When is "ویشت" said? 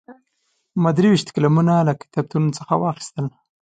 1.11-1.27